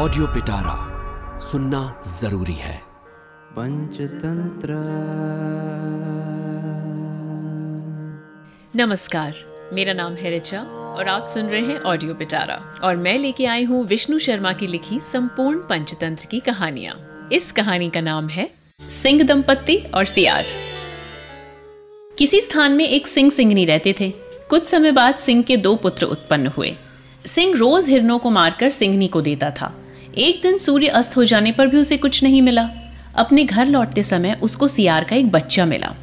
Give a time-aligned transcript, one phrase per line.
[0.00, 0.74] Audio पिटारा
[1.40, 2.76] सुनना ज़रूरी है।
[3.52, 4.74] पंचतंत्र।
[8.76, 9.34] नमस्कार
[9.72, 13.64] मेरा नाम है रिचा और आप सुन रहे हैं ऑडियो पिटारा और मैं लेके आई
[13.64, 18.48] हूँ विष्णु शर्मा की लिखी संपूर्ण पंचतंत्र की कहानियाँ। इस कहानी का नाम है
[18.80, 20.44] सिंह दंपत्ति और सियार।
[22.18, 24.10] किसी स्थान में एक सिंह सिंगनी रहते थे।
[24.50, 26.76] कुछ समय बाद सिंह के दो पुत्र उत्पन्न हुए।
[27.26, 29.74] सिंह रोज हिरणों को मारकर सिंगनी को देता था।
[30.18, 32.68] एक दिन सूर्य अस्त हो जाने पर भी उसे कुछ नहीं मिला।
[33.14, 35.94] अपने घर लौटते समय उसको सियार का एक बच्चा मिला।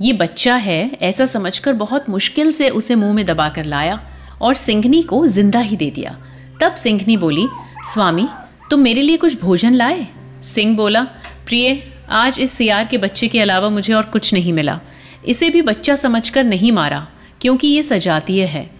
[0.00, 4.00] ये बच्चा है, ऐसा समझकर बहुत मुश्किल से उसे मुँह में दबा कर लाया
[4.40, 6.16] और सिंघनी को ज़िंदा ही दे दिया।
[6.60, 7.46] तब सिंघनी बोली,
[7.92, 8.28] स्वामी,
[8.70, 10.06] तुम मेरे लिए कुछ भोजन लाए?
[10.42, 11.02] सिंह बोला,
[11.46, 14.80] प्रिय, आज इस सियार के बच्चे के अलावा मुझे और कुछ नहीं मिला।
[15.28, 17.06] इसे भी बच्चा समझकर नहीं मारा,
[17.40, 18.70] क्योंकि ये सजातीय है।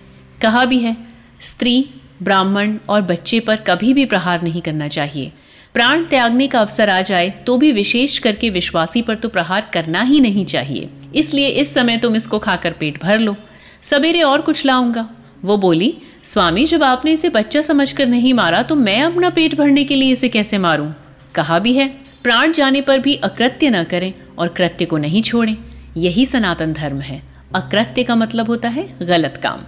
[0.42, 0.96] कहा भी है,
[1.40, 1.90] स्त्री
[2.22, 5.32] ब्राह्मण और बच्चे पर कभी भी प्रहार नहीं करना चाहिए।
[5.74, 10.02] प्राण त्यागने का अवसर आ जाए तो भी विशेष करके विश्वासी पर तो प्रहार करना
[10.02, 13.36] ही नहीं चाहिए। इसलिए इस समय तुम इसको खाकर पेट भर लो।
[13.82, 15.08] सवेरे और कुछ लाऊँगा।
[15.44, 15.92] वो बोली,
[16.24, 20.12] स्वामी, जब आपने इसे बच्चा समझकर नहीं मारा तो मैं अपना पेट भरने के लिए
[20.12, 20.90] इसे कैसे मारूं?
[21.34, 21.88] कहा भी है,
[22.22, 25.56] प्राण जाने पर भी अकृत्य न करें और कृत्य को नहीं छोड़ें।
[25.96, 27.22] यही सनातन धर्म है।
[27.54, 29.60] अकृत्य का मतलब होता है गलत काम।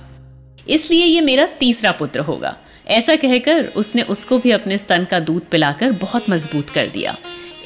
[0.69, 5.49] इसलिए ये मेरा तीसरा पुत्र होगा। ऐसा कहकर उसने उसको भी अपने स्तन का दूध
[5.51, 7.17] पिलाकर बहुत मज़बूत कर दिया।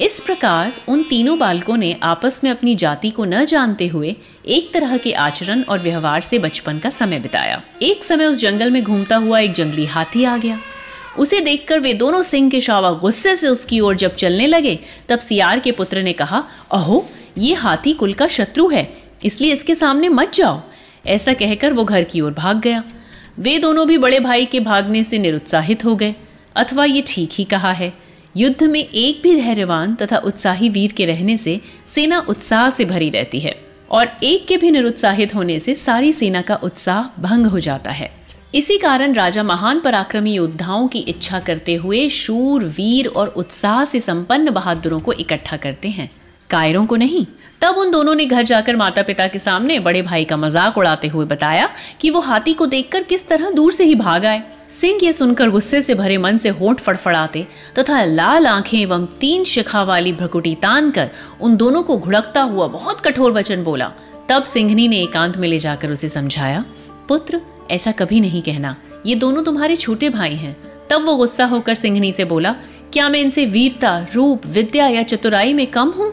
[0.01, 4.15] इस प्रकार उन तीनों बालकों ने आपस में अपनी जाति को न जानते हुए
[4.47, 8.71] एक तरह के आचरण और व्यवहार से बचपन का समय बिताया। एक समय उस जंगल
[8.71, 10.59] में घूमता हुआ एक जंगली हाथी आ गया।
[11.19, 14.79] उसे देखकर वे दोनों सिंह के शावा गुस्से से उसकी ओर जब चलने लगे,
[15.09, 17.05] तब सियार के पुत्र ने कहा, अहो,
[17.37, 18.87] ये हाथी कुल का शत्रु है,
[19.25, 20.61] इसलिए इसके सामने मत जाओ।
[21.05, 22.83] ऐसा कहकर वो घर की ओर भाग गया।
[23.39, 26.15] वे दोनों भी बड़े भाई के भागने से निरुत्साहित हो गए।
[26.55, 27.93] अथवा ये ठीक ही कहा है।
[28.37, 33.09] युद्ध में एक भी धैर्यवान तथा उत्साही वीर के रहने से सेना उत्साह से भरी
[33.09, 33.55] रहती है
[33.91, 38.11] और एक के भी निरुत्साहित होने से सारी सेना का उत्साह भंग हो जाता है।
[38.55, 43.99] इसी कारण राजा महान पराक्रमी योद्धाओं की इच्छा करते हुए शूर, वीर और उत्साह से
[43.99, 46.09] संपन्न बहादुरों को इकट्ठा करते हैं।
[46.53, 47.25] कायरों को नहीं।
[47.61, 51.07] तब उन दोनों ने घर जाकर माता पिता के सामने बड़े भाई का मज़ाक उड़ाते
[51.07, 51.69] हुए बताया
[52.01, 55.49] कि वो हाथी को देखकर किस तरह दूर से ही भाग आए। सिंह ये सुनकर
[55.49, 57.45] गुस्से से भरे मन से होंठ फड़फड़ाते
[57.79, 61.09] तथा लाल आँखें एवं तीन शिखा वाली भ्रकुटी तान कर
[61.41, 63.91] उन दोनों को घुड़कता हुआ बहुत कठोर वचन बोला।
[64.29, 66.63] तब सिंघनी ने एकांत में ले जाकर उसे समझाया,
[67.07, 67.41] पुत्र,
[67.71, 68.75] ऐसा कभी नहीं कहना।
[69.05, 70.55] ये दोनों तुम्हारे छोटे भाई हैं।
[70.89, 72.55] तब वो गुस्सा होकर सिंघनी से बोला,
[72.93, 76.11] क्या मैं इनसे वीरता, रूप, विद्या या चतुराई में कम हूँ?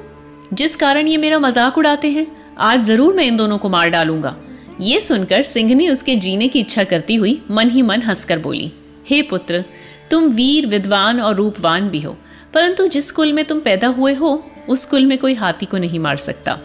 [0.53, 2.27] जिस कारण ये मेरा मज़ाक उड़ाते हैं,
[2.59, 4.34] आज ज़रूर मैं इन दोनों को मार डालूँगा।
[4.81, 8.72] ये सुनकर सिंह उसके जीने की इच्छा करती हुई मन ही मन हंसकर बोली,
[9.11, 9.65] हे पुत्र,
[10.11, 12.16] तुम वीर, विद्वान और रूपवान भी हो,
[12.55, 15.99] परंतु जिस कुल में तुम पैदा हुए हो, उस कुल में कोई हाथी को नहीं
[15.99, 16.59] मार सकता।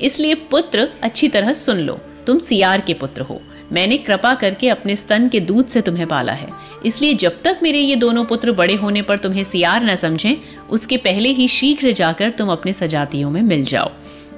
[0.00, 3.40] इसलिए पुत्र, अच्छी तरह सुन लो, तुम सियार के पुत्र हो।
[3.72, 6.48] मैंने कृपा करके अपने स्तन के दूध से तुम्हें पाला है।
[6.86, 10.36] इसलिए जब तक मेरे ये दोनों पुत्र बड़े होने पर तुम्हें सियार न समझें,
[10.70, 13.90] उसके पहले ही शीघ्र जाकर तुम अपने सजातियों में मिल जाओ।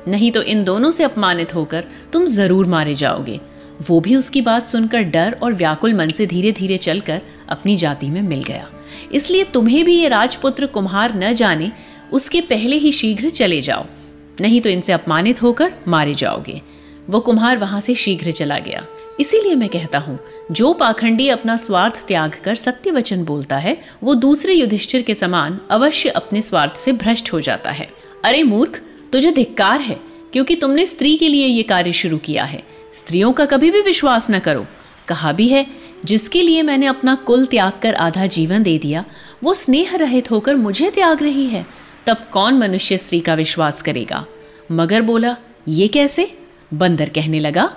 [0.08, 3.40] नहीं तो इन दोनों से अपमानित होकर तुम ज़रूर मारे जाओगे।
[3.88, 8.06] वो भी उसकी बात सुनकर डर और व्याकुल मन से धीरे धीरे चलकर अपनी जाति
[8.06, 8.68] में मिल गया।
[9.12, 11.70] इसलिए तुम्हें भी ये राजपुत्र कुम्हार न जाने,
[12.12, 13.84] उसके पहले ही शीघ्र चले जाओ।
[14.40, 16.60] नहीं तो इनसे अपमानित होकर मारे जाओगे।
[17.10, 18.84] वो कुम्हार वहाँ से शीघ्र चला गया।
[19.20, 20.18] इसीलिए मैं कहता हूँ,
[20.50, 25.60] जो पाखंडी अपना स्वार्थ त्याग कर सत्य वचन बोलता है, वो दूसरे युधिष्ठिर के समान
[25.70, 27.88] अवश्य अपने स्वार्थ से भ्रष्ट हो जाता है।
[28.24, 30.00] अरे मूर्ख, तुझे धिक्कार है,
[30.32, 32.62] क्योंकि तुमने स्त्री के लिए ये कार्य शुरू किया है।
[32.94, 34.66] स्त्रियों का कभी भी विश्वास न करो।
[35.08, 35.66] कहा भी है,
[36.04, 39.04] जिसके लिए मैंने अपना कुल त्याग कर आधा जीवन दे दिया,
[39.44, 41.66] वो स्नेह रहित होकर मुझे त्याग रही है,
[42.06, 44.26] तब कौन मनुष्य स्त्री का विश्वास करेगा?
[44.72, 45.36] मगर बोला,
[45.68, 46.38] ये कैसे?
[46.74, 47.76] बंदर कहने लगा